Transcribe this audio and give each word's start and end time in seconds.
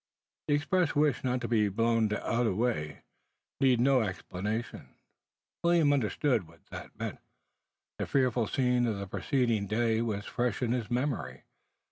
The 0.47 0.55
expressed 0.55 0.95
wish 0.95 1.23
not 1.23 1.41
to 1.41 1.47
be 1.47 1.69
blown 1.69 2.09
"t'other 2.09 2.55
way" 2.55 3.03
needed 3.59 3.81
no 3.81 4.01
explanation. 4.01 4.95
William 5.61 5.93
understood 5.93 6.47
what 6.47 6.65
that 6.71 6.97
meant. 6.97 7.19
The 7.99 8.07
fearful 8.07 8.47
scene 8.47 8.87
of 8.87 8.97
the 8.97 9.05
preceding 9.05 9.67
day 9.67 10.01
was 10.01 10.25
fresh 10.25 10.63
in 10.63 10.71
his 10.71 10.89
memory. 10.89 11.43